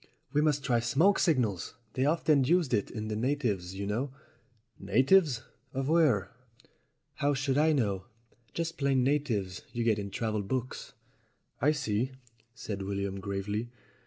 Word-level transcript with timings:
"We 0.33 0.41
must 0.41 0.63
try 0.63 0.79
smoke 0.79 1.19
signals. 1.19 1.75
They're 1.93 2.09
often 2.09 2.43
used 2.43 2.71
by 2.71 2.79
the 2.87 3.15
natives, 3.15 3.75
you 3.75 3.85
know." 3.85 4.09
"Natives 4.79 5.43
of 5.75 5.89
where?" 5.89 6.31
"How 7.17 7.35
should 7.35 7.55
I 7.59 7.71
know? 7.71 8.05
Just 8.55 8.79
plain 8.79 9.03
natives 9.03 9.61
you 9.73 9.83
get 9.83 9.99
in 9.99 10.09
travel 10.09 10.41
books." 10.41 10.93
"I 11.61 11.71
see," 11.71 12.13
said 12.55 12.81
William 12.81 13.19
gravely. 13.19 13.69